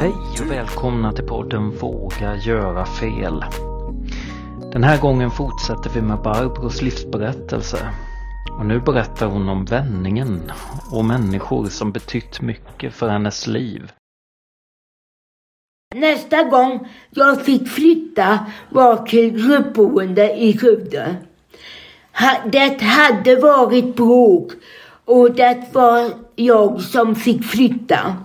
Hej 0.00 0.14
och 0.40 0.50
välkomna 0.50 1.12
till 1.12 1.24
podden 1.24 1.70
Våga 1.70 2.36
göra 2.36 2.86
fel. 2.86 3.44
Den 4.72 4.84
här 4.84 5.00
gången 5.00 5.30
fortsätter 5.30 5.90
vi 5.94 6.02
med 6.02 6.22
Barbros 6.22 6.82
livsberättelse. 6.82 7.78
Och 8.58 8.66
nu 8.66 8.80
berättar 8.80 9.26
hon 9.26 9.48
om 9.48 9.64
vändningen 9.64 10.52
och 10.92 11.04
människor 11.04 11.66
som 11.66 11.92
betytt 11.92 12.40
mycket 12.40 12.94
för 12.94 13.08
hennes 13.08 13.46
liv. 13.46 13.92
Nästa 15.94 16.42
gång 16.42 16.88
jag 17.10 17.44
fick 17.44 17.68
flytta 17.68 18.46
var 18.70 18.96
till 18.96 19.30
gruppboende 19.30 20.36
i 20.36 20.58
Skövde. 20.58 21.16
Det 22.44 22.82
hade 22.82 23.36
varit 23.36 23.96
bråk 23.96 24.52
och 25.04 25.34
det 25.34 25.64
var 25.72 26.10
jag 26.34 26.80
som 26.80 27.14
fick 27.14 27.44
flytta. 27.44 28.16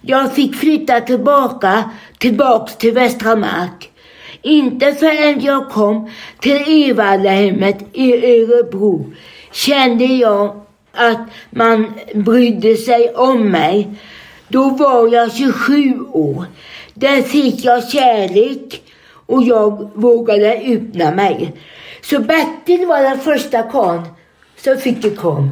Jag 0.00 0.34
fick 0.34 0.56
flytta 0.56 1.00
tillbaka, 1.00 1.90
tillbaks 2.18 2.76
till 2.76 2.94
Västra 2.94 3.36
Mark. 3.36 3.90
Inte 4.42 4.92
förrän 4.94 5.40
jag 5.40 5.70
kom 5.70 6.10
till 6.40 6.90
Evallahemmet 6.90 7.78
i 7.92 8.12
Örebro 8.12 9.12
kände 9.52 10.04
jag 10.04 10.60
att 10.92 11.20
man 11.50 11.94
brydde 12.14 12.76
sig 12.76 13.14
om 13.14 13.50
mig. 13.50 13.88
Då 14.48 14.68
var 14.68 15.12
jag 15.12 15.32
27 15.32 16.00
år. 16.12 16.44
Där 16.94 17.22
fick 17.22 17.64
jag 17.64 17.88
kärlek 17.88 18.82
och 19.26 19.42
jag 19.42 19.90
vågade 19.94 20.52
öppna 20.52 21.10
mig. 21.10 21.52
Så 22.02 22.20
Bertil 22.20 22.86
var 22.86 23.02
den 23.02 23.18
första 23.18 23.62
karln 23.62 24.02
som 24.56 24.76
fick 24.76 25.04
ett 25.04 25.20
kram. 25.20 25.50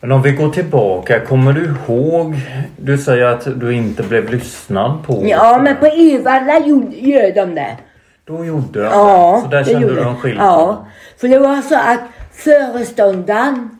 Men 0.00 0.12
om 0.12 0.22
vi 0.22 0.30
går 0.30 0.50
tillbaka, 0.50 1.20
kommer 1.20 1.52
du 1.52 1.64
ihåg? 1.64 2.34
Du 2.76 2.98
säger 2.98 3.24
att 3.24 3.60
du 3.60 3.74
inte 3.74 4.02
blev 4.02 4.30
lyssnad 4.30 5.04
på. 5.06 5.22
Ja, 5.26 5.60
men 5.62 5.76
på 5.76 5.86
Evalla 5.86 6.58
gjorde- 6.66 6.96
gör 6.96 7.34
de 7.34 7.54
det. 7.54 7.76
Då 8.24 8.44
gjorde 8.44 8.80
jag 8.80 8.92
Ja, 8.92 9.34
det. 9.36 9.42
Så 9.42 9.48
där 9.56 9.64
kände 9.64 9.88
du 9.88 9.94
de. 9.94 10.06
en 10.08 10.16
skillnad? 10.16 10.46
Ja, 10.46 10.86
för 11.20 11.28
det 11.28 11.38
var 11.38 11.62
så 11.62 11.74
att 11.74 12.00
föreståndaren 12.32 13.70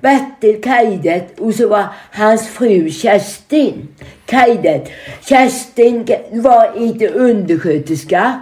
Bertil 0.00 0.62
Kajdet 0.62 1.40
och 1.40 1.54
så 1.54 1.68
var 1.68 1.84
hans 2.12 2.48
fru 2.48 2.90
Kerstin 2.90 3.88
Kajdet. 4.26 4.88
Kerstin 5.20 6.06
var 6.32 6.72
inte 6.76 7.08
undersköterska 7.08 8.40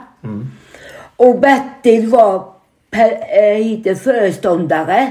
och 1.17 1.41
Bertil 1.41 2.09
var 2.09 2.45
per, 2.91 3.13
äh, 3.43 3.73
inte 3.73 3.95
föreståndare. 3.95 5.11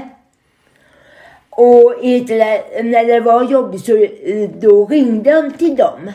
Och 1.56 1.94
när 2.84 3.06
det 3.06 3.20
var 3.20 3.44
jobbigt 3.44 3.84
så 3.84 3.96
eh, 3.96 4.50
då 4.60 4.86
ringde 4.86 5.32
de 5.32 5.52
till 5.52 5.76
dem. 5.76 6.12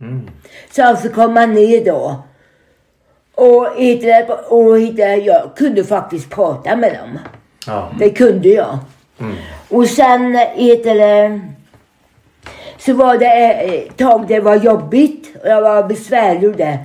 Mm. 0.00 0.30
Så 0.70 0.82
han 0.82 0.96
fick 0.96 1.14
komma 1.14 1.46
ner 1.46 1.84
då. 1.84 2.22
Och, 3.34 3.66
och 4.48 4.78
jag 5.24 5.56
kunde 5.56 5.84
faktiskt 5.84 6.30
prata 6.30 6.76
med 6.76 6.92
dem. 6.92 7.18
Ja. 7.66 7.92
Det 7.98 8.10
kunde 8.10 8.48
jag. 8.48 8.78
Mm. 9.20 9.34
Och 9.68 9.86
sen 9.86 10.32
det, 10.94 11.40
så 12.78 12.94
var 12.94 13.18
det 13.18 13.26
ett 13.26 13.96
tag 13.96 14.24
det 14.28 14.40
var 14.40 14.56
jobbigt 14.56 15.36
och 15.42 15.48
jag 15.48 15.62
var 15.62 15.82
besvärlig 15.82 16.50
och 16.50 16.56
det. 16.56 16.78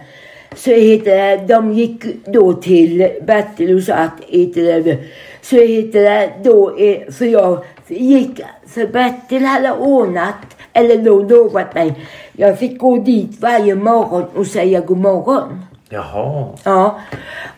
Så 0.56 0.72
heter 0.72 1.18
det, 1.18 1.46
de 1.48 1.74
gick 1.74 2.26
då 2.26 2.54
till 2.54 3.10
Bertil 3.22 3.76
och 3.76 3.84
sa 3.84 3.94
att 3.94 4.22
heter 4.28 4.82
det, 4.82 4.98
så 5.42 5.56
heter 5.56 6.02
det 6.02 6.32
då, 6.44 6.78
eh, 6.78 7.12
för 7.12 7.26
jag 7.26 7.64
gick, 7.88 8.42
för 8.68 8.88
Bertil 8.88 9.46
hade 9.46 9.72
ordnat, 9.72 10.36
eller 10.74 10.98
då 10.98 11.22
lovat 11.22 11.76
mig, 11.76 12.08
jag 12.32 12.60
fick 12.60 12.80
gå 12.80 12.98
dit 12.98 13.42
varje 13.42 13.76
morgon 13.76 14.26
och 14.36 14.48
säga 14.48 14.80
god 14.80 14.98
morgon. 14.98 15.66
Jaha. 15.90 16.48
Ja, 16.64 17.00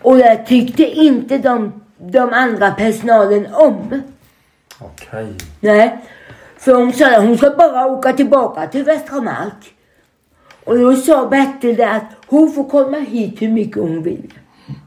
och 0.01 0.17
det 0.17 0.45
tyckte 0.47 0.83
inte 0.83 1.37
de, 1.37 1.81
de 1.97 2.33
andra 2.33 2.71
personalen 2.71 3.47
om. 3.53 4.01
Okej. 4.79 5.27
Nej, 5.59 5.97
för 6.57 6.75
hon 6.75 6.93
sa 6.93 7.15
att 7.15 7.23
hon 7.23 7.37
ska 7.37 7.49
bara 7.49 7.85
åka 7.85 8.13
tillbaka 8.13 8.67
till 8.67 8.83
Västra 8.83 9.21
Mark. 9.21 9.73
Och 10.63 10.77
då 10.77 10.95
sa 10.95 11.25
Bertil 11.25 11.81
att 11.81 12.03
hon 12.27 12.51
får 12.51 12.63
komma 12.63 12.97
hit 12.97 13.41
hur 13.41 13.49
mycket 13.49 13.77
hon 13.81 14.03
vill. 14.03 14.33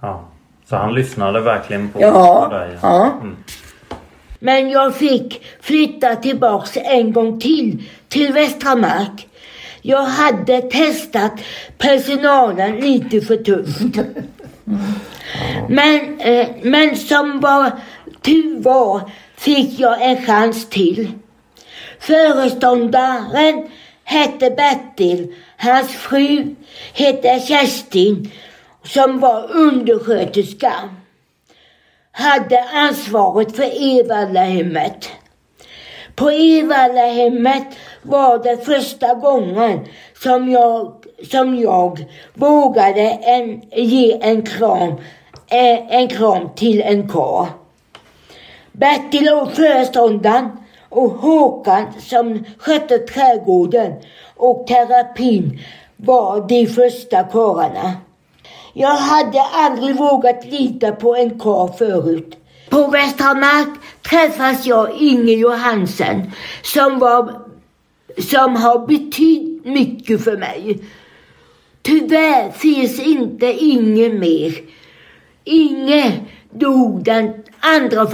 Ja. 0.03 0.25
Så 0.69 0.77
han 0.77 0.95
lyssnade 0.95 1.41
verkligen 1.41 1.89
på, 1.89 2.01
Ja, 2.01 2.47
på 2.51 2.57
dig? 2.57 2.79
ja. 2.83 3.05
Mm. 3.21 3.37
Men 4.39 4.71
jag 4.71 4.95
fick 4.97 5.43
flytta 5.61 6.17
tillbaks 6.17 6.77
en 6.77 7.13
gång 7.13 7.41
till, 7.41 7.83
till 8.09 8.33
Västra 8.33 8.77
Mark. 8.77 9.29
Jag 9.83 10.03
hade 10.03 10.61
testat 10.63 11.33
personalen 11.79 12.77
lite 12.77 13.21
för 13.21 13.37
tufft. 13.37 13.99
Men, 15.69 16.21
eh, 16.21 16.49
men 16.63 16.97
som 16.97 17.41
var 17.41 17.71
tur 18.23 18.63
var 18.63 19.11
fick 19.37 19.81
jag 19.81 20.03
en 20.03 20.27
chans 20.27 20.69
till. 20.69 21.11
Föreståndaren 22.01 23.69
hette 24.05 24.51
Bertil. 24.51 25.35
Hans 25.57 25.89
fru 25.93 26.55
hette 26.93 27.41
Kerstin 27.49 28.31
som 28.85 29.21
var 29.21 29.51
undersköterska 29.51 30.73
hade 32.13 32.65
ansvaret 32.73 33.57
för 33.57 33.99
Evallahemmet. 34.01 35.09
På 36.15 36.31
Evallahemmet 36.31 37.67
var 38.03 38.39
det 38.39 38.65
första 38.65 39.15
gången 39.15 39.87
som 40.23 40.51
jag, 40.51 40.95
som 41.31 41.59
jag 41.59 42.05
vågade 42.35 43.01
en, 43.11 43.63
ge 43.73 44.19
en 44.23 44.43
kram, 44.43 44.93
eh, 45.47 45.95
en 45.95 46.09
kram 46.09 46.49
till 46.57 46.83
en 46.83 47.09
karl. 47.09 47.47
Bertil 48.73 49.29
och 49.29 49.53
föreståndaren 49.53 50.51
och 50.89 51.11
Håkan 51.11 51.87
som 52.01 52.45
skötte 52.59 52.99
trädgården 52.99 53.93
och 54.37 54.67
terapin 54.67 55.61
var 55.97 56.49
de 56.49 56.67
första 56.67 57.23
karlarna. 57.25 57.93
Jag 58.77 58.97
hade 58.97 59.43
aldrig 59.43 59.97
vågat 59.97 60.45
lita 60.45 60.93
på 60.93 61.17
en 61.17 61.39
karl 61.39 61.73
förut. 61.79 62.37
På 62.69 62.87
Västra 62.87 63.35
Mark 63.35 63.69
träffas 64.03 64.67
jag 64.67 64.97
Inge 65.01 65.33
Johansen 65.33 66.33
som, 66.63 66.99
var, 66.99 67.33
som 68.19 68.57
har 68.57 68.87
betytt 68.87 69.65
mycket 69.65 70.25
för 70.25 70.37
mig. 70.37 70.79
Tyvärr 71.83 72.51
finns 72.51 73.01
inte 73.01 73.47
Inge 73.47 74.09
mer. 74.09 74.53
Inge 75.45 76.21
dog 76.51 77.05
den 77.05 77.33
2 77.91 78.07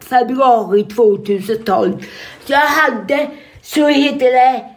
februari 0.00 0.84
2012. 0.84 2.04
Jag 2.46 2.58
hade, 2.58 3.30
så 3.62 3.86
heter 3.86 4.32
det, 4.32 4.73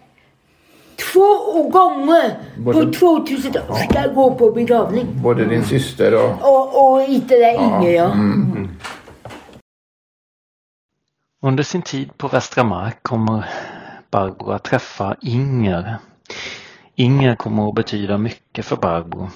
två 1.13 1.63
gånger 1.69 2.35
Både- 2.57 2.85
på 2.85 2.94
2000 2.94 3.53
fick 3.53 3.95
jag 3.95 4.16
gå 4.16 4.35
på 4.35 4.51
begravning. 4.51 5.07
Både 5.23 5.45
din 5.45 5.63
syster 5.63 6.13
och... 6.16 6.31
Och, 6.41 6.94
och 6.94 7.01
inte 7.01 7.35
det 7.35 7.56
Inge 7.56 7.91
ja. 7.91 8.12
Mm. 8.12 8.69
Under 11.41 11.63
sin 11.63 11.81
tid 11.81 12.18
på 12.18 12.28
Västra 12.28 12.63
Mark 12.63 13.03
kommer 13.03 13.45
Barbro 14.12 14.51
att 14.51 14.63
träffa 14.63 15.16
Inger. 15.22 15.97
Inger 16.95 17.35
kommer 17.35 17.69
att 17.69 17.75
betyda 17.75 18.18
mycket 18.18 18.66
för 18.66 18.75
Barbro. 18.75 19.29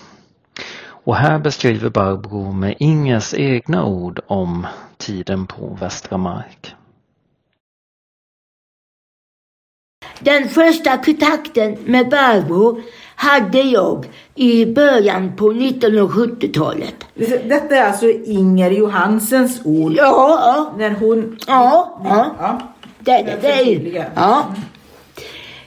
Och 1.03 1.15
här 1.15 1.39
beskriver 1.39 1.89
Barbro 1.89 2.51
med 2.51 2.75
Ingers 2.79 3.33
egna 3.33 3.85
ord 3.85 4.19
om 4.27 4.67
tiden 4.97 5.47
på 5.47 5.77
Västra 5.79 6.17
Mark. 6.17 6.75
Den 10.23 10.49
första 10.49 10.97
kontakten 10.97 11.77
med 11.85 12.09
Barbro 12.09 12.81
hade 13.15 13.62
jag 13.62 14.06
i 14.35 14.65
början 14.65 15.35
på 15.35 15.53
1970-talet. 15.53 16.95
Detta 17.45 17.75
är 17.75 17.83
alltså 17.83 18.09
Inger 18.09 18.71
Johansens 18.71 19.62
ord. 19.65 19.94
Ja, 19.95 20.39
ja, 20.45 20.73
När 20.77 20.91
hon... 20.91 21.38
ja, 21.47 22.01
ja. 22.03 22.35
ja. 22.39 22.62
Det, 23.00 23.38
det, 23.41 23.41
det, 23.41 24.06
ja. 24.15 24.45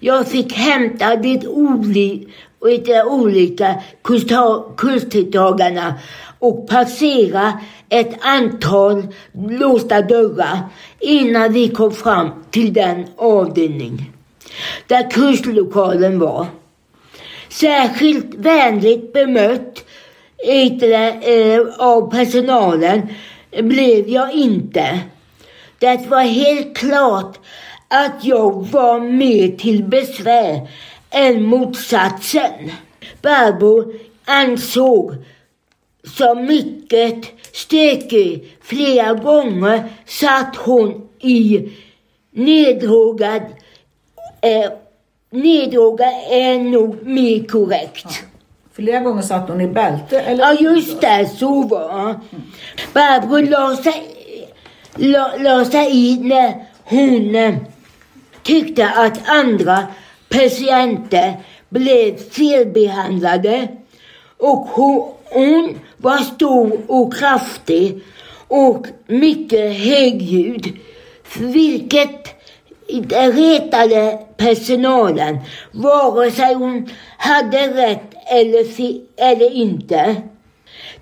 Jag 0.00 0.28
fick 0.28 0.52
hämta 0.52 1.16
det 1.16 1.46
oli, 1.46 2.28
de 2.60 3.02
olika 3.02 3.74
kurstidtagarna 4.76 5.94
och 6.38 6.68
passera 6.68 7.52
ett 7.88 8.14
antal 8.20 9.06
låsta 9.32 10.02
dörrar 10.02 10.58
innan 11.00 11.52
vi 11.52 11.68
kom 11.68 11.92
fram 11.92 12.30
till 12.50 12.72
den 12.72 13.06
avdelning 13.16 14.12
där 14.86 15.10
kurslokalen 15.10 16.18
var. 16.18 16.46
Särskilt 17.52 18.34
vänligt 18.34 19.12
bemött 19.12 19.84
eh, 20.46 21.60
av 21.78 22.10
personalen 22.10 23.02
blev 23.50 24.08
jag 24.08 24.32
inte. 24.32 25.00
Det 25.78 26.06
var 26.08 26.22
helt 26.22 26.76
klart 26.76 27.38
att 27.88 28.24
jag 28.24 28.66
var 28.66 29.00
mer 29.00 29.48
till 29.48 29.84
besvär 29.84 30.68
än 31.10 31.42
motsatsen. 31.42 32.72
Barbro 33.22 33.92
ansåg 34.24 35.14
som 36.16 36.44
mycket 36.46 37.26
stökig. 37.52 38.56
Flera 38.62 39.14
gånger 39.14 39.88
satt 40.06 40.56
hon 40.56 41.08
i 41.20 41.68
neddrogad 42.30 43.42
eh, 44.40 44.72
Neddrogad 45.32 46.14
är 46.30 46.58
nog 46.58 47.06
mer 47.06 47.46
korrekt. 47.46 48.04
Ja. 48.04 48.10
Flera 48.72 49.00
gånger 49.00 49.22
satt 49.22 49.48
hon 49.48 49.60
i 49.60 49.68
bälte? 49.68 50.20
Eller? 50.20 50.44
Ja, 50.44 50.52
just 50.60 51.00
det. 51.00 51.30
Så 51.38 51.62
var 51.62 52.08
det. 52.08 52.20
Barbro 52.92 53.50
la 53.50 53.76
sig, 53.76 54.02
la, 54.96 55.32
la 55.38 55.64
sig 55.64 55.88
i 55.92 56.18
när 56.18 56.54
hon 56.84 57.34
eh, 57.34 57.54
tyckte 58.42 58.88
att 58.88 59.28
andra 59.28 59.86
patienter 60.28 61.32
blev 61.68 62.16
felbehandlade. 62.16 63.68
Och 64.38 64.66
hon, 64.68 65.12
hon 65.24 65.78
var 65.96 66.18
stor 66.18 66.80
och 66.86 67.14
kraftig 67.14 68.02
och 68.48 68.86
mycket 69.06 69.76
högljudd. 69.76 70.68
Vilket 71.38 72.41
retade 73.00 74.18
personalen 74.36 75.38
vare 75.72 76.30
sig 76.30 76.54
hon 76.54 76.88
hade 77.18 77.68
rätt 77.68 78.14
eller, 78.30 78.66
eller 79.16 79.52
inte. 79.52 80.16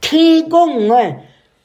Tre 0.00 0.40
gånger 0.40 1.18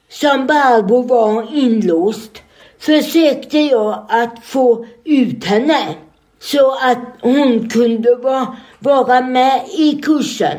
som 0.10 0.48
Barbro 0.48 1.02
var 1.02 1.56
inlåst 1.56 2.42
försökte 2.80 3.60
jag 3.60 4.06
att 4.10 4.40
få 4.44 4.86
ut 5.04 5.46
henne 5.46 5.96
så 6.40 6.72
att 6.72 7.00
hon 7.22 7.70
kunde 7.70 8.16
vara, 8.16 8.56
vara 8.80 9.22
med 9.22 9.62
i 9.78 10.02
kursen. 10.04 10.58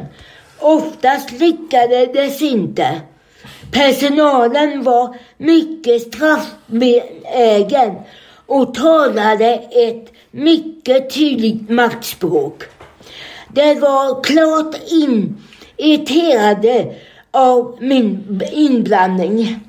Oftast 0.58 1.32
lyckades 1.32 2.38
det 2.38 2.46
inte. 2.46 3.00
Personalen 3.72 4.82
var 4.82 5.16
mycket 5.38 6.02
straffbenägen 6.02 7.94
och 8.46 8.74
talade 8.74 9.54
ett 9.70 10.12
mycket 10.30 11.14
tydligt 11.14 11.70
maktspråk. 11.70 12.62
Det 13.48 13.74
var 13.74 14.22
klart 14.22 14.76
irriterade 15.76 16.94
av 17.30 17.76
min 17.80 18.42
inblandning. 18.52 19.60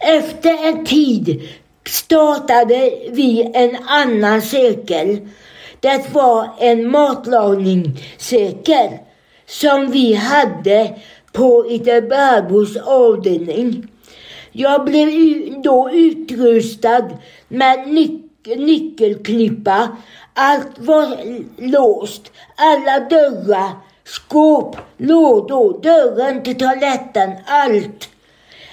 Efter 0.00 0.68
en 0.68 0.86
tid 0.86 1.48
startade 1.86 2.92
vi 3.10 3.50
en 3.54 3.76
annan 3.86 4.42
cirkel. 4.42 5.28
Det 5.80 6.14
var 6.14 6.48
en 6.58 6.90
matlagningscirkel 6.90 8.88
som 9.46 9.90
vi 9.90 10.14
hade 10.14 10.94
på 11.32 11.66
Iterbarbos 11.68 12.76
avdelning. 12.76 13.88
Jag 14.52 14.84
blev 14.84 15.08
då 15.62 15.90
utrustad 15.90 17.08
med 17.48 17.88
nyc 17.88 18.22
nyckelklippa. 18.44 19.96
Allt 20.34 20.78
var 20.78 21.16
låst. 21.56 22.32
Alla 22.56 23.00
dörrar, 23.00 23.70
skåp, 24.04 24.76
lådor, 24.96 25.82
dörren 25.82 26.42
till 26.42 26.58
toaletten, 26.58 27.30
allt. 27.46 28.08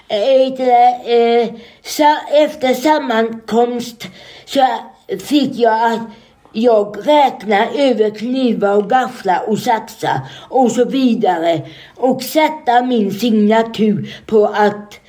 Eh, 0.08 1.50
efter 2.44 2.74
sammankomst 2.74 4.08
så 4.46 4.68
fick 5.20 5.56
jag 5.56 5.94
att 5.94 6.02
jag 6.54 6.98
räkna 7.08 7.70
över 7.70 8.10
knivar 8.10 8.76
och 8.76 8.90
gafflar 8.90 9.50
och 9.50 9.60
saxar 9.60 10.20
och 10.50 10.72
så 10.72 10.86
vidare 10.86 11.62
och 11.96 12.24
sätta 12.24 12.82
min 12.82 13.12
signatur 13.12 14.16
på 14.26 14.46
att 14.46 15.00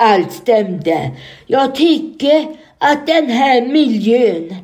allt 0.00 0.32
stämde. 0.32 1.10
Jag 1.46 1.74
tycker 1.74 2.46
att 2.78 3.06
den 3.06 3.30
här 3.30 3.62
miljön 3.62 4.56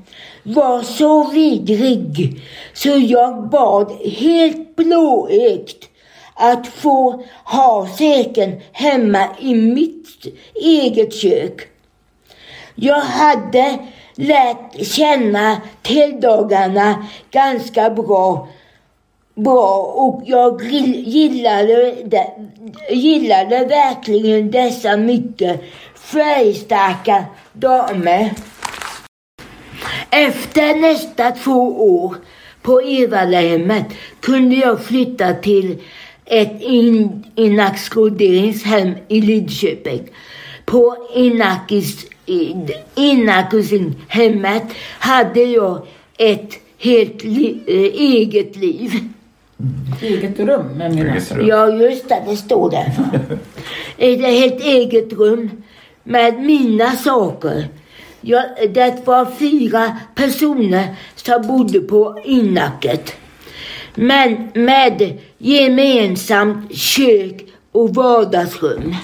var 0.42 0.82
så 0.82 1.30
vidrig 1.30 2.40
så 2.74 2.88
jag 2.88 3.48
bad 3.50 3.92
helt 4.04 4.76
blåögt 4.76 5.88
att 6.34 6.66
få 6.66 7.24
ha 7.44 7.88
säken 7.98 8.60
hemma 8.72 9.28
i 9.40 9.54
mitt 9.54 10.26
eget 10.54 11.14
kök. 11.14 11.68
Jag 12.74 13.00
hade 13.00 13.78
lärt 14.14 14.86
känna 14.86 15.60
tilldagarna 15.82 17.06
ganska 17.30 17.90
bra, 17.90 18.48
bra 19.36 19.92
och 19.94 20.22
jag 20.26 20.64
gillade, 20.64 21.94
gillade 22.90 23.64
verkligen 23.64 24.50
dessa 24.50 24.96
mycket 24.96 25.60
färgstarka 25.94 27.24
damer. 27.52 28.30
Efter 30.10 30.80
nästa 30.80 31.30
två 31.30 31.92
år 31.98 32.16
på 32.62 32.80
Evallahemmet 32.80 33.86
kunde 34.20 34.56
jag 34.56 34.84
flytta 34.84 35.34
till 35.34 35.82
ett 36.24 36.62
in, 36.62 37.24
inackorderingshem 37.34 38.94
i 39.08 39.20
Lidköping. 39.20 40.08
På 40.64 40.96
Inakis, 41.14 42.06
hade 44.98 45.42
jag 45.42 45.86
ett 46.18 46.54
helt 46.78 47.24
li, 47.24 47.60
eh, 47.66 48.00
eget 48.02 48.56
liv. 48.56 49.08
Eget 50.02 50.38
rum 50.40 50.66
med 50.76 50.94
mina 50.94 51.16
Ja, 51.40 51.70
just 51.70 52.08
det, 52.08 52.22
det 52.26 52.36
står 52.36 52.70
där. 52.70 52.92
ett 53.98 54.20
helt 54.20 54.60
eget 54.64 55.12
rum 55.12 55.50
med 56.02 56.40
mina 56.40 56.90
saker. 56.90 57.68
Jag, 58.20 58.44
det 58.74 59.06
var 59.06 59.26
fyra 59.38 59.96
personer 60.14 60.94
som 61.14 61.46
bodde 61.46 61.80
på 61.80 62.20
innacket. 62.24 63.12
Men 63.94 64.48
med 64.54 65.18
gemensamt 65.38 66.76
kök 66.76 67.44
och 67.72 67.94
vardagsrum. 67.94 68.94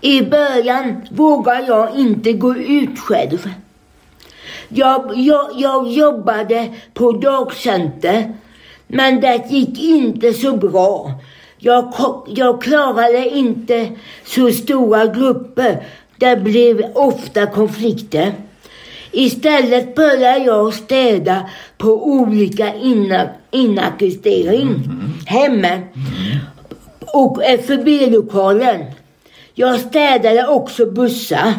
I 0.00 0.22
början 0.22 1.06
vågade 1.10 1.66
jag 1.66 1.96
inte 1.96 2.32
gå 2.32 2.56
ut 2.56 2.98
själv. 2.98 3.50
Jag, 4.68 5.12
jag, 5.16 5.50
jag 5.56 5.88
jobbade 5.88 6.74
på 6.94 7.12
dagcenter 7.12 8.32
men 8.86 9.20
det 9.20 9.44
gick 9.50 9.78
inte 9.78 10.32
så 10.32 10.56
bra. 10.56 11.12
Jag, 11.58 11.94
jag 12.28 12.62
klarade 12.62 13.28
inte 13.28 13.88
så 14.24 14.50
stora 14.50 15.06
grupper. 15.06 15.86
Det 16.18 16.36
blev 16.36 16.84
ofta 16.94 17.46
konflikter. 17.46 18.32
Istället 19.12 19.94
började 19.94 20.44
jag 20.44 20.74
städa 20.74 21.50
på 21.78 22.06
olika 22.06 22.72
inackustering 23.50 24.68
mm. 24.68 25.12
hemma 25.26 25.80
och 27.00 27.42
FUB-lokalen. 27.66 28.84
Jag 29.54 29.80
städade 29.80 30.46
också 30.48 30.86
bussar. 30.86 31.54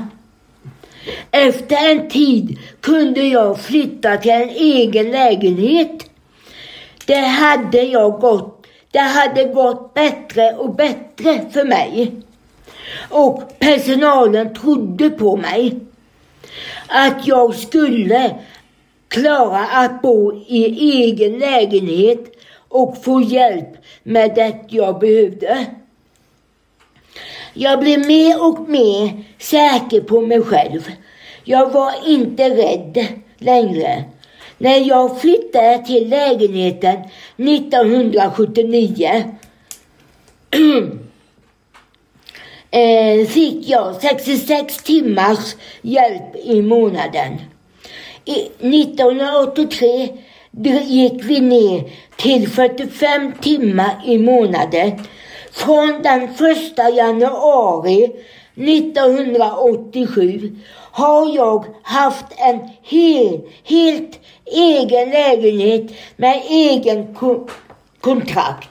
Efter 1.32 1.92
en 1.92 2.10
tid 2.10 2.58
kunde 2.82 3.22
jag 3.22 3.60
flytta 3.60 4.18
till 4.18 4.32
en 4.32 4.50
egen 4.50 5.12
lägenhet. 5.12 6.07
Det 7.08 7.16
hade 7.16 7.82
jag 7.82 8.20
gått 8.20 8.58
det 8.92 9.00
hade 9.00 9.44
gått 9.44 9.94
bättre 9.94 10.54
och 10.54 10.76
bättre 10.76 11.50
för 11.52 11.64
mig. 11.64 12.12
Och 13.10 13.60
personalen 13.60 14.54
trodde 14.54 15.10
på 15.10 15.36
mig. 15.36 15.80
Att 16.88 17.28
jag 17.28 17.56
skulle 17.56 18.36
klara 19.08 19.66
att 19.66 20.02
bo 20.02 20.34
i 20.48 20.66
egen 21.04 21.40
lägenhet 21.40 22.26
och 22.70 23.04
få 23.04 23.22
hjälp 23.22 23.70
med 24.04 24.36
det 24.36 24.60
jag 24.68 25.00
behövde. 25.00 25.66
Jag 27.54 27.80
blev 27.80 28.06
mer 28.06 28.44
och 28.44 28.70
mer 28.70 29.24
säker 29.40 30.02
på 30.02 30.22
mig 30.22 30.42
själv. 30.42 30.92
Jag 31.44 31.72
var 31.72 31.94
inte 32.06 32.50
rädd 32.50 33.08
längre. 33.38 34.04
När 34.58 34.88
jag 34.88 35.22
flyttade 35.22 35.84
till 35.86 36.10
lägenheten 36.10 36.98
1979 37.38 39.24
eh, 42.72 43.28
fick 43.28 43.70
jag 43.70 43.96
66 43.96 44.78
timmars 44.78 45.56
hjälp 45.82 46.36
i 46.44 46.62
månaden. 46.62 47.38
1983 48.26 50.10
gick 50.86 51.24
vi 51.24 51.40
ner 51.40 51.84
till 52.16 52.50
45 52.50 53.34
timmar 53.42 54.02
i 54.06 54.18
månaden. 54.18 54.92
Från 55.52 56.02
den 56.04 56.24
1 56.24 56.32
januari 56.96 58.12
1987 58.56 60.56
har 60.98 61.36
jag 61.36 61.66
haft 61.84 62.26
en 62.38 62.60
hel, 62.82 63.42
helt 63.64 64.20
egen 64.46 65.10
lägenhet 65.10 65.92
med 66.16 66.42
egen 66.50 67.16
ko 67.16 67.48
kontrakt. 68.02 68.70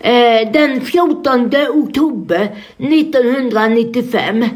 Eh, 0.00 0.52
den 0.52 0.80
14 0.80 1.50
oktober 1.74 2.56
1995 2.78 4.48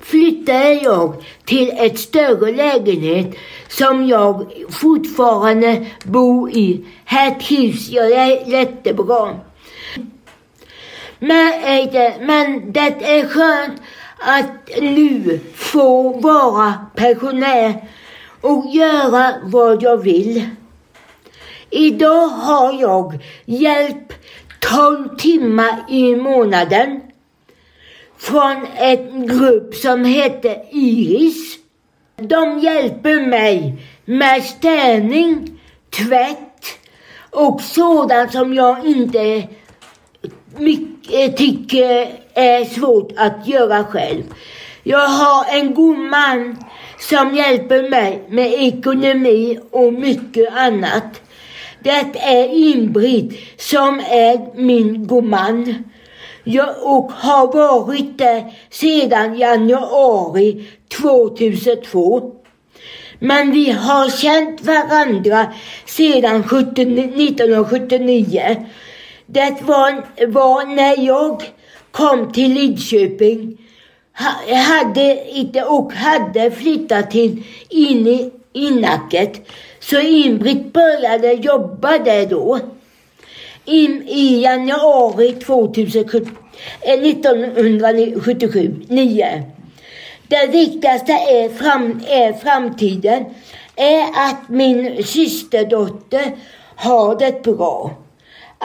flyttade 0.00 0.72
jag 0.72 1.14
till 1.44 1.70
ett 1.78 1.98
större 1.98 2.52
lägenhet 2.52 3.34
som 3.68 4.06
jag 4.06 4.46
fortfarande 4.70 5.86
bor 6.04 6.50
i. 6.50 6.84
Här 7.04 7.30
trivs 7.30 7.90
jag 7.90 8.10
jättebra. 8.48 9.28
Men, 11.18 11.52
men 12.20 12.72
det 12.72 12.80
är 12.80 13.28
skönt 13.28 13.80
att 14.18 14.80
nu 14.80 15.40
få 15.54 16.20
vara 16.20 16.74
pensionär 16.94 17.88
och 18.40 18.66
göra 18.74 19.34
vad 19.42 19.82
jag 19.82 19.96
vill. 19.96 20.48
Idag 21.70 22.26
har 22.26 22.80
jag 22.80 23.18
hjälp 23.44 24.12
12 24.58 25.16
timmar 25.16 25.84
i 25.88 26.16
månaden 26.16 27.00
från 28.18 28.66
en 28.76 29.26
grupp 29.26 29.74
som 29.74 30.04
heter 30.04 30.56
Iris. 30.70 31.58
De 32.16 32.58
hjälper 32.58 33.26
mig 33.26 33.74
med 34.04 34.42
städning, 34.42 35.60
tvätt 35.90 36.78
och 37.30 37.60
sådant 37.60 38.32
som 38.32 38.54
jag 38.54 38.86
inte 38.86 39.48
mycket, 40.58 41.14
eh, 41.14 41.32
tycker 41.34 42.08
är 42.34 42.64
svårt 42.64 43.12
att 43.16 43.48
göra 43.48 43.84
själv. 43.84 44.22
Jag 44.82 45.08
har 45.08 45.58
en 45.58 45.74
god 45.74 45.98
man 45.98 46.64
som 46.98 47.34
hjälper 47.34 47.90
mig 47.90 48.22
med 48.28 48.52
ekonomi 48.52 49.58
och 49.70 49.92
mycket 49.92 50.56
annat. 50.56 51.20
Det 51.82 52.04
är 52.14 52.48
Ingrid 52.48 53.38
som 53.56 54.00
är 54.00 54.56
min 54.56 55.06
god 55.06 55.24
man. 55.24 55.84
Jag 56.44 56.68
och 56.82 57.12
har 57.12 57.46
varit 57.46 58.18
det 58.18 58.44
sedan 58.70 59.38
januari 59.38 60.66
2002. 61.00 62.32
Men 63.18 63.50
vi 63.50 63.70
har 63.70 64.08
känt 64.08 64.62
varandra 64.62 65.46
sedan 65.86 66.40
1979. 66.40 68.66
Det 69.26 69.56
var, 69.62 70.04
var 70.26 70.66
när 70.66 71.06
jag 71.06 71.42
kom 71.90 72.32
till 72.32 72.52
Lidköping 72.54 73.58
hade 74.66 75.30
inte, 75.30 75.62
och 75.62 75.92
hade 75.92 76.50
flyttat 76.50 77.10
till 77.10 77.42
in 77.68 78.06
i 78.06 78.30
Innacket. 78.52 79.48
Så 79.80 80.00
Inbritt 80.00 80.72
började 80.72 81.32
jobba 81.32 81.98
där 81.98 82.26
då. 82.26 82.58
In, 83.64 84.02
I 84.08 84.42
januari 84.42 85.32
2017, 85.32 86.36
1977, 86.80 88.74
9. 88.88 89.42
Det 90.28 90.46
viktigaste 90.46 91.12
är, 91.12 91.48
fram, 91.48 92.00
är 92.08 92.32
framtiden 92.32 93.24
är 93.76 94.02
att 94.02 94.48
min 94.48 95.04
systerdotter 95.04 96.36
har 96.76 97.18
det 97.18 97.42
bra. 97.42 98.03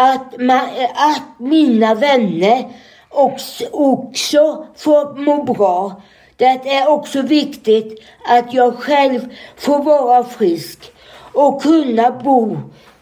Att, 0.02 0.40
man, 0.40 0.62
att 0.94 1.40
mina 1.40 1.96
vänner 1.96 2.66
också, 3.10 3.64
också 3.72 4.66
får 4.76 5.26
må 5.26 5.44
bra. 5.44 6.02
Det 6.36 6.46
är 6.46 6.90
också 6.90 7.22
viktigt 7.22 8.00
att 8.28 8.54
jag 8.54 8.76
själv 8.76 9.20
får 9.58 9.84
vara 9.84 10.24
frisk 10.24 10.92
och 11.34 11.62
kunna 11.62 12.12
bo, 12.12 12.58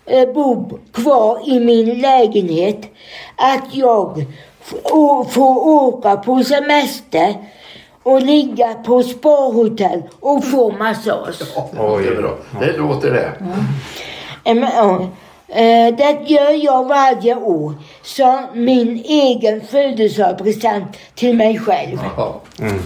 eh, 0.06 0.34
bo 0.34 0.80
kvar 0.94 1.50
i 1.50 1.60
min 1.60 2.01
lägenhet. 2.01 2.82
Att 3.36 3.75
jag 3.75 4.25
får 5.30 5.68
åka 5.68 6.18
på 6.18 6.44
semester 6.44 7.36
och 8.04 8.22
ligga 8.22 8.74
på 8.74 9.04
sparhotell 9.04 10.04
och 10.20 10.46
få 10.46 10.72
massage. 10.72 11.42
Oj, 11.80 12.04
det, 12.04 12.22
bra. 12.22 12.38
det 12.60 12.77
låter 12.77 13.12
det. 13.13 13.32
Mm. 14.46 14.63
Eh, 14.63 15.08
det 15.98 16.24
gör 16.27 16.63
jag 16.66 16.88
varje 16.88 17.36
år 17.36 17.74
som 18.01 18.46
min 18.54 19.04
egen 19.06 19.62
födelsedagspresent 19.62 20.98
till 21.16 21.36
mig 21.36 21.60
själv. 21.60 22.00
Mm. 22.60 22.82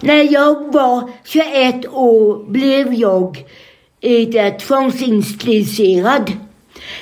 När 0.00 0.32
jag 0.32 0.72
var 0.72 1.10
21 1.24 1.86
år 1.92 2.44
blev 2.44 2.94
jag 2.94 3.44
eh, 4.00 4.56
tvångsinstiliserad. 4.56 6.32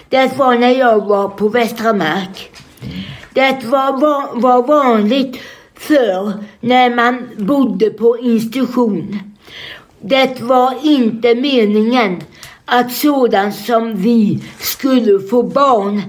Det 0.09 0.39
var 0.39 0.55
när 0.55 0.71
jag 0.71 1.07
var 1.07 1.29
på 1.29 1.49
Västra 1.49 1.93
Mark. 1.93 2.51
Det 3.35 3.65
var, 3.65 4.01
var, 4.01 4.41
var 4.41 4.63
vanligt 4.63 5.39
för 5.75 6.33
när 6.61 6.91
man 6.91 7.29
bodde 7.37 7.91
på 7.91 8.19
institution. 8.19 9.19
Det 10.01 10.41
var 10.41 10.75
inte 10.83 11.35
meningen 11.35 12.23
att 12.65 12.93
sådant 12.93 13.55
som 13.55 13.97
vi 13.97 14.43
skulle 14.59 15.21
få 15.21 15.43
barn. 15.43 16.03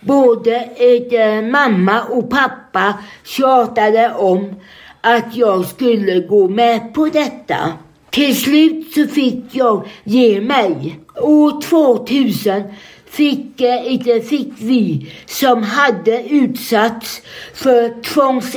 Både 0.00 0.56
eh, 0.56 1.42
mamma 1.42 2.02
och 2.02 2.30
pappa 2.30 2.94
tjatade 3.24 4.14
om 4.14 4.54
att 5.00 5.36
jag 5.36 5.66
skulle 5.66 6.20
gå 6.20 6.48
med 6.48 6.94
på 6.94 7.06
detta. 7.06 7.72
Till 8.10 8.36
slut 8.36 8.92
så 8.94 9.06
fick 9.06 9.44
jag 9.50 9.86
ge 10.04 10.40
mig. 10.40 11.00
År 11.16 11.62
2000 11.62 12.62
fick, 13.06 13.60
eh, 13.60 14.22
fick 14.22 14.52
vi 14.58 15.12
som 15.26 15.62
hade 15.62 16.22
utsatts 16.28 17.22
för 17.54 18.02
tvångs, 18.02 18.56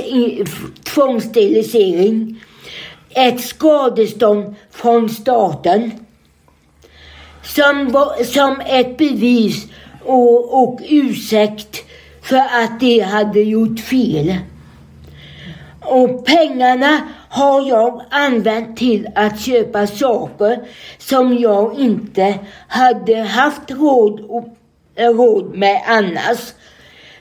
tvångssterilisering 0.83 2.39
ett 3.15 3.41
skadestånd 3.41 4.55
från 4.71 5.09
staten 5.09 5.91
som, 7.43 8.05
som 8.25 8.62
ett 8.65 8.97
bevis 8.97 9.67
och, 10.05 10.63
och 10.63 10.79
ursäkt 10.89 11.83
för 12.21 12.38
att 12.38 12.79
de 12.79 13.00
hade 13.00 13.39
gjort 13.39 13.79
fel. 13.79 14.35
Och 15.81 16.25
pengarna 16.25 17.01
har 17.29 17.67
jag 17.69 18.01
använt 18.09 18.77
till 18.77 19.09
att 19.15 19.41
köpa 19.41 19.88
saker 19.88 20.59
som 20.97 21.38
jag 21.38 21.79
inte 21.79 22.39
hade 22.67 23.15
haft 23.15 23.71
råd, 23.71 24.45
råd 24.97 25.55
med 25.55 25.81
annars. 25.88 26.53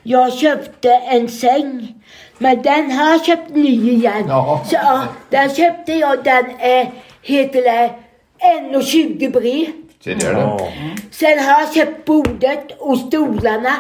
Jag 0.03 0.33
köpte 0.33 0.91
en 0.91 1.29
säng, 1.29 1.95
men 2.39 2.63
den 2.63 2.91
har 2.91 3.11
jag 3.11 3.25
köpt 3.25 3.55
ny 3.55 3.93
igen. 3.93 4.25
Ja. 4.29 4.65
Så 4.69 4.75
ja, 4.75 5.05
den 5.31 5.55
köpte 5.55 5.93
jag, 5.93 6.25
den 6.25 6.45
är, 6.61 6.91
heter 7.23 7.63
det, 7.63 7.91
1,20 8.73 9.33
bred. 9.33 9.82
Sen 11.11 11.39
har 11.39 11.61
jag 11.61 11.75
köpt 11.75 12.05
bordet 12.05 12.67
och 12.79 12.99
stolarna. 12.99 13.77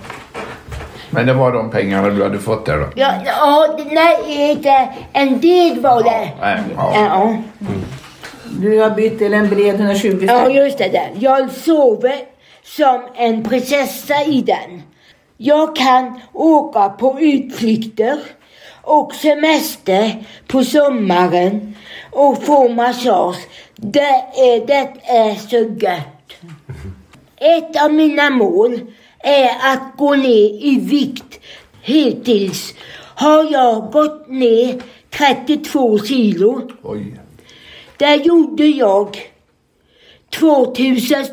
Men 1.11 1.27
det 1.27 1.33
var 1.33 1.53
de 1.53 1.71
pengarna 1.71 2.09
du 2.11 2.23
hade 2.23 2.39
fått 2.39 2.67
där 2.67 2.79
då? 2.79 2.87
Ja, 2.95 3.13
ja 3.25 3.79
nej, 3.91 4.51
inte 4.51 4.89
en 5.13 5.41
del 5.41 5.81
var 5.81 6.03
det. 6.03 6.31
Nej, 6.41 6.59
ja. 6.77 6.93
Ja, 6.95 7.37
Du 8.61 8.79
har 8.81 8.91
bytt 8.91 9.19
till 9.19 9.35
en 9.35 9.49
bred 9.49 9.75
120 9.75 10.25
ja 10.29 10.49
just 10.49 10.79
det. 10.79 10.89
Där. 10.89 11.11
Jag 11.19 11.51
sover 11.51 12.17
som 12.63 13.01
en 13.15 13.45
prinsessa 13.45 14.25
i 14.25 14.43
den. 14.43 14.83
Jag 15.37 15.77
kan 15.77 16.21
åka 16.33 16.89
på 16.89 17.21
utflykter 17.21 18.19
och 18.83 19.15
semester 19.15 20.25
på 20.47 20.65
sommaren 20.65 21.77
och 22.11 22.43
få 22.43 22.69
massage. 22.69 23.37
Det 23.77 24.01
är, 24.37 24.67
det 24.67 24.89
är 25.05 25.35
så 25.35 25.57
gött. 25.57 26.07
Ett 27.37 27.85
av 27.85 27.93
mina 27.93 28.31
mål 28.31 28.81
är 29.23 29.73
att 29.73 29.97
gå 29.97 30.15
ner 30.15 30.65
i 30.65 30.79
vikt. 30.81 31.41
Hittills 31.83 32.75
har 33.15 33.53
jag 33.53 33.93
gått 33.93 34.29
ner 34.29 34.83
32 35.11 35.99
kilo. 35.99 36.71
Oj. 36.83 37.21
Det 37.97 38.15
gjorde 38.15 38.67
jag 38.67 39.19
2000, 40.31 41.25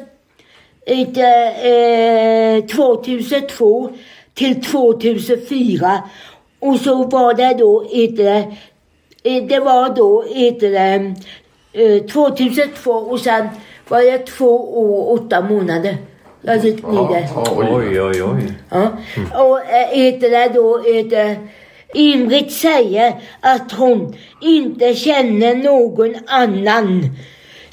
inte, 0.85 1.27
eh, 1.63 2.65
2002 2.65 3.89
till 4.33 4.63
2004. 4.63 6.03
Och 6.59 6.79
så 6.79 7.03
var 7.03 7.33
det 7.33 7.53
då 7.53 7.87
inte, 7.91 8.55
eh, 9.23 9.43
det 9.43 9.59
var 9.59 9.95
då 9.95 10.25
inte, 10.29 10.67
eh, 11.73 12.03
2002 12.05 12.91
och 12.91 13.19
sen 13.19 13.47
var 13.87 14.01
det 14.01 14.17
två 14.17 14.79
år 14.79 14.99
och 14.99 15.13
åtta 15.13 15.41
månader. 15.41 15.97
Jag 16.41 16.65
gick 16.65 16.87
ner 16.87 17.07
där. 17.13 17.27
Ja, 17.35 17.45
oj. 17.55 18.01
Oj, 18.01 18.23
oj. 18.23 18.53
Ja. 18.69 18.91
Och 19.43 19.59
äh, 19.59 19.87
heter 19.91 20.29
det 20.29 20.51
då, 20.53 20.81
heter, 20.81 21.37
Ingrid 21.93 22.51
säger 22.51 23.13
att 23.39 23.71
hon 23.71 24.15
inte 24.41 24.95
känner 24.95 25.55
någon 25.55 26.15
annan 26.27 27.09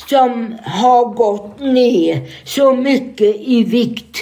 som 0.09 0.55
har 0.65 1.05
gått 1.05 1.61
ner 1.61 2.21
så 2.45 2.73
mycket 2.73 3.37
i 3.37 3.65
vikt 3.65 4.17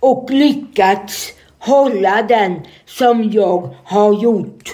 och 0.00 0.30
lyckats 0.30 1.32
hålla 1.58 2.22
den 2.22 2.60
som 2.86 3.30
jag 3.30 3.74
har 3.84 4.22
gjort. 4.22 4.68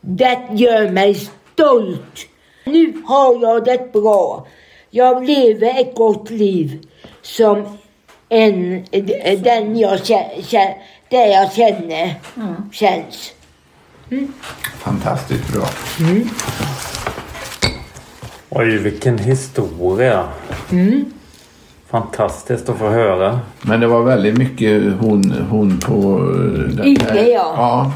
Det 0.00 0.38
gör 0.52 0.88
mig 0.90 1.14
stolt. 1.54 2.26
Nu 2.64 3.02
har 3.06 3.42
jag 3.42 3.64
det 3.64 3.92
bra. 3.92 4.46
Jag 4.90 5.24
lever 5.24 5.80
ett 5.80 5.94
gott 5.94 6.30
liv 6.30 6.86
som 7.22 7.78
en, 8.34 8.84
den 9.42 9.78
jag, 9.78 10.00
det 11.08 11.26
jag 11.26 11.52
känner 11.52 12.14
känns. 12.72 13.32
Fantastiskt 14.78 15.52
bra. 15.52 15.66
Oj, 18.50 18.78
vilken 18.78 19.18
historia. 19.18 20.24
Fantastiskt 21.90 22.68
att 22.68 22.78
få 22.78 22.88
höra. 22.88 23.40
Men 23.62 23.80
det 23.80 23.86
var 23.86 24.02
väldigt 24.02 24.38
mycket 24.38 24.82
hon, 25.00 25.34
hon 25.50 25.78
på... 25.78 25.92
eh, 26.80 26.86
Inge, 26.88 27.04
här- 27.12 27.24
ja. 27.24 27.54
Ja, 27.56 27.92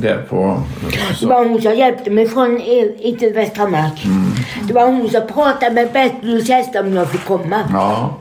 där 0.00 0.22
på... 0.28 0.62
Det 1.10 1.14
Så. 1.16 1.28
var 1.28 1.44
hon 1.48 1.62
som 1.62 1.74
hjälpte 1.74 2.10
mig 2.10 2.28
från 2.28 2.60
i 2.60 3.16
till 3.18 3.32
Västra 3.34 3.68
Mark. 3.68 4.06
Det 4.68 4.74
var 4.74 4.86
hon 4.86 5.10
som 5.10 5.26
pratade 5.26 5.70
med 5.74 5.92
Bertil 5.92 6.36
och 6.40 6.46
Kerstin 6.46 6.86
om 6.86 6.94
jag 6.96 7.10
fick 7.10 7.24
komma. 7.24 7.60
Ja. 7.72 8.14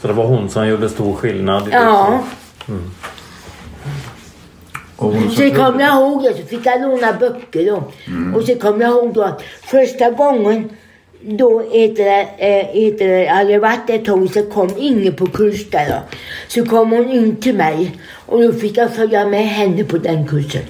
Så 0.00 0.08
det 0.08 0.12
var 0.12 0.26
hon 0.26 0.48
som 0.48 0.68
gjorde 0.68 0.88
stor 0.88 1.14
skillnad. 1.14 1.68
Ja. 1.72 2.22
liv. 2.66 2.78
Och 4.96 5.12
hon 5.12 5.30
Så 5.30 5.36
som 5.36 5.50
kom 5.50 5.54
trodde, 5.56 5.84
jag 5.84 5.94
ihåg 5.94 6.22
det, 6.22 6.34
så 6.34 6.46
fick 6.46 6.66
jag 6.66 6.80
låna 6.80 7.12
böcker 7.12 7.66
då. 7.66 7.92
Och 8.34 8.44
så 8.44 8.54
kom 8.54 8.80
jag 8.80 8.90
ihåg 8.90 9.14
då 9.14 9.22
att 9.22 9.42
första 9.62 10.10
gången 10.10 10.70
då 11.22 11.60
heter 11.60 12.04
det, 12.04 12.26
heter 12.72 13.08
det, 13.08 13.26
hade 13.26 13.58
varit 13.58 13.90
ett 13.90 14.04
tag 14.04 14.30
så 14.30 14.42
kom 14.42 14.70
Inge 14.76 15.12
på 15.12 15.26
kurs 15.26 15.70
där 15.70 15.88
då. 15.88 16.02
Så 16.48 16.66
kom 16.66 16.90
hon 16.90 17.08
in 17.08 17.36
till 17.36 17.56
mig 17.56 18.00
och 18.26 18.42
då 18.42 18.52
fick 18.52 18.76
jag 18.76 18.94
följa 18.94 19.26
med 19.26 19.46
henne 19.46 19.84
på 19.84 19.98
den 19.98 20.26
kursen. 20.26 20.62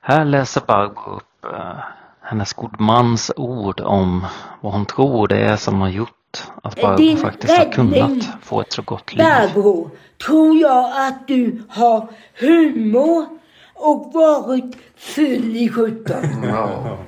Här 0.00 0.24
läser 0.24 0.62
Barbro 0.66 1.16
upp 1.16 1.44
eh, 1.44 1.78
hennes 2.24 2.52
god 2.52 2.80
mans 2.80 3.30
ord 3.36 3.80
om 3.80 4.26
vad 4.60 4.72
hon 4.72 4.86
tror 4.86 5.28
det 5.28 5.38
är 5.38 5.56
som 5.56 5.80
har 5.80 5.88
gjort 5.88 6.42
att 6.62 6.80
Barbro 6.80 6.96
Din 6.96 7.16
faktiskt 7.16 7.58
har 7.58 7.72
kunnat 7.72 8.28
få 8.42 8.60
ett 8.60 8.72
så 8.72 8.82
gott 8.82 9.12
liv. 9.12 9.24
Barbro, 9.24 9.90
tror 10.26 10.56
jag 10.56 10.92
att 11.08 11.28
du 11.28 11.62
har 11.68 12.08
humor 12.40 13.26
och 13.74 14.12
varit 14.12 14.76
full 14.96 15.56
i 15.56 15.68
sjutton. 15.68 16.24
ja. 16.42 16.98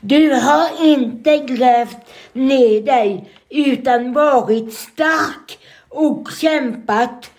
Du 0.00 0.34
har 0.34 0.84
inte 0.84 1.38
grävt 1.38 1.98
ner 2.32 2.82
dig 2.82 3.30
utan 3.48 4.12
varit 4.12 4.74
stark 4.74 5.58
och 5.88 6.28
kämpat. 6.40 7.30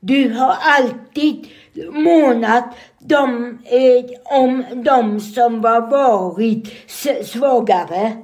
Du 0.00 0.34
har 0.34 0.56
alltid 0.60 1.48
månat 1.92 2.74
dem, 3.00 3.58
eh, 3.64 4.04
om 4.24 4.64
de 4.84 5.20
som 5.20 5.64
har 5.64 5.80
varit 5.80 6.90
svagare. 7.26 8.16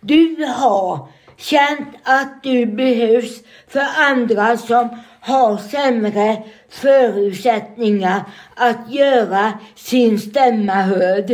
Du 0.00 0.44
har 0.44 1.08
känt 1.36 1.88
att 2.02 2.42
du 2.42 2.66
behövs 2.66 3.42
för 3.68 3.86
andra 3.96 4.56
som 4.56 4.88
har 5.20 5.56
sämre 5.56 6.42
förutsättningar 6.68 8.24
att 8.56 8.90
göra 8.90 9.58
sin 9.74 10.18
stämma 10.18 10.72
hörd. 10.72 11.30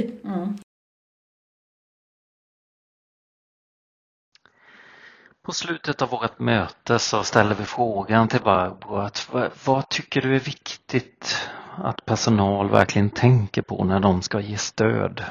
På 5.45 5.53
slutet 5.53 6.03
av 6.03 6.09
vårt 6.09 6.39
möte 6.39 6.99
så 6.99 7.23
ställer 7.23 7.55
vi 7.55 7.65
frågan 7.65 8.29
till 8.29 8.41
Barbro 8.41 8.97
att 8.97 9.29
vad, 9.33 9.51
vad 9.65 9.89
tycker 9.89 10.21
du 10.23 10.37
är 10.37 10.41
viktigt 10.41 11.51
att 11.77 12.07
personal 12.07 12.71
verkligen 12.71 13.11
tänker 13.11 13.63
på 13.63 13.85
när 13.85 14.01
de 14.01 14.23
ska 14.23 14.41
ge 14.41 14.57
stöd 14.57 15.25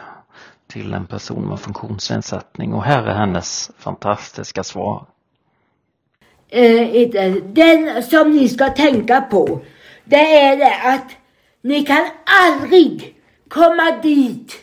till 0.67 0.93
en 0.93 1.08
person 1.08 1.47
med 1.47 1.60
funktionsnedsättning 1.60 2.73
och 2.73 2.84
här 2.84 3.04
är 3.04 3.15
hennes 3.15 3.71
fantastiska 3.77 4.63
svar. 4.63 5.06
Eh, 6.49 7.34
den 7.43 8.04
som 8.04 8.32
ni 8.32 8.49
ska 8.49 8.69
tänka 8.69 9.21
på, 9.21 9.62
det 10.06 10.38
är 10.38 10.58
det 10.58 10.75
att 10.84 11.12
ni 11.62 11.86
kan 11.86 12.06
aldrig 12.25 13.15
komma 13.47 13.99
dit 14.04 14.54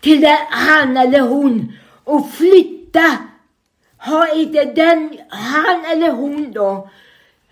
till 0.00 0.20
där 0.20 0.38
han 0.50 0.96
eller 0.96 1.20
hon 1.20 1.72
och 2.04 2.30
flytta. 2.30 3.18
Har 3.96 4.40
inte 4.40 4.64
den, 4.64 5.18
han 5.28 5.84
eller 5.92 6.10
hon 6.12 6.52
då, 6.52 6.90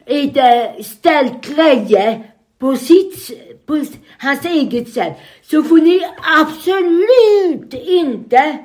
inte 0.06 0.74
ställt 0.84 1.56
grejer 1.56 2.31
på 2.62 2.76
sitt, 2.76 3.30
på 3.66 3.84
hans 4.18 4.44
eget 4.44 4.92
sätt, 4.92 5.16
så 5.42 5.62
får 5.62 5.76
ni 5.76 6.00
absolut 6.40 7.74
inte 7.74 8.58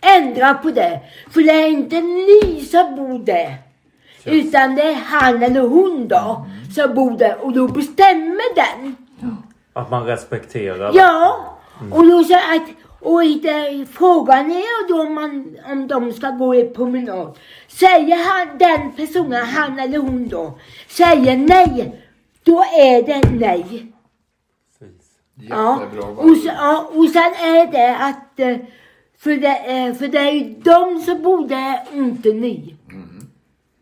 ändra 0.00 0.54
på 0.54 0.70
det. 0.70 1.00
För 1.30 1.40
det 1.40 1.50
är 1.50 1.68
inte 1.68 2.00
ni 2.00 2.64
som 2.64 2.96
bor 2.96 3.18
där. 3.18 3.54
Utan 4.24 4.74
det 4.74 4.82
är 4.82 4.94
han 4.94 5.42
eller 5.42 5.60
hon 5.60 6.08
då 6.08 6.46
som 6.74 6.94
bor 6.94 7.18
där 7.18 7.44
och 7.44 7.52
då 7.52 7.68
bestämmer 7.68 8.54
den. 8.54 8.96
Att 9.72 9.90
man 9.90 10.04
respekterar. 10.04 10.92
Ja, 10.94 11.44
och 11.90 12.06
då 12.06 12.24
så 12.24 12.34
att 12.34 12.68
och 13.00 13.24
inte, 13.24 13.86
frågan 13.92 14.50
är 14.50 14.88
då 14.88 15.02
om, 15.02 15.14
man, 15.14 15.56
om 15.70 15.88
de 15.88 16.12
ska 16.12 16.30
gå 16.30 16.54
i 16.54 16.64
promenad. 16.64 17.36
Säger 17.68 18.16
han, 18.28 18.58
den 18.58 18.92
personen, 18.92 19.46
han 19.46 19.78
eller 19.78 19.98
hon 19.98 20.28
då, 20.28 20.58
säger 20.88 21.36
nej, 21.36 22.07
då 22.48 22.64
är 22.78 23.02
det 23.02 23.30
nej. 23.30 23.92
Ja, 25.40 25.80
och, 26.16 26.36
så, 26.36 26.46
ja, 26.46 26.90
och 26.94 27.08
sen 27.08 27.22
är 27.22 27.72
det 27.72 27.96
att, 27.96 28.40
eh, 28.40 28.56
för 29.18 29.30
det, 29.30 29.56
eh, 29.56 29.94
för 29.94 30.08
det 30.08 30.18
är 30.18 30.32
ju 30.32 30.54
de 30.54 31.00
som 31.00 31.22
bor 31.22 31.48
där, 31.48 31.80
inte 31.92 32.28
ni. 32.28 32.74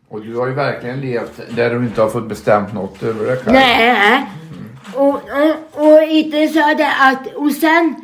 Och 0.09 0.21
du 0.21 0.35
har 0.35 0.47
ju 0.47 0.53
verkligen 0.53 1.01
levt 1.01 1.55
där 1.55 1.69
du 1.69 1.85
inte 1.85 2.01
har 2.01 2.09
fått 2.09 2.29
bestämt 2.29 2.73
något 2.73 3.03
över 3.03 3.25
dig 3.25 3.37
själv. 3.37 3.53
Nej. 3.53 4.25
Och, 4.95 5.13
och, 5.15 5.87
och 5.87 6.03
inte 6.03 6.47
så 6.47 6.73
det 6.77 6.93
att, 6.99 7.35
och 7.35 7.51
sen 7.51 7.95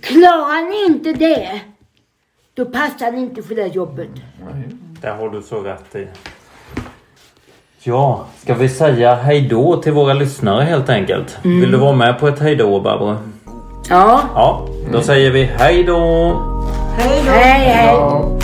klarar 0.00 0.70
ni 0.70 0.94
inte 0.94 1.12
det, 1.12 1.60
då 2.54 2.64
passar 2.64 3.12
ni 3.12 3.20
inte 3.20 3.42
för 3.42 3.54
det 3.54 3.66
jobbet. 3.66 4.10
Nej. 4.40 4.68
Det 5.00 5.08
har 5.10 5.30
du 5.30 5.42
så 5.42 5.60
rätt 5.60 5.94
i. 5.94 6.08
Ja, 7.86 8.24
ska 8.42 8.54
vi 8.54 8.68
säga 8.68 9.14
hejdå 9.14 9.76
till 9.76 9.92
våra 9.92 10.12
lyssnare 10.12 10.64
helt 10.64 10.88
enkelt? 10.88 11.38
Vill 11.42 11.72
du 11.72 11.78
vara 11.78 11.92
med 11.92 12.20
på 12.20 12.28
ett 12.28 12.40
hejdå 12.40 12.80
Barbro? 12.80 13.16
Ja. 13.88 14.20
Ja, 14.34 14.66
då 14.92 15.00
säger 15.00 15.30
vi 15.30 15.44
hejdå! 15.44 15.98
Hej 16.96 17.22
då! 17.26 17.32
Hej, 17.32 17.58
hej. 17.60 18.43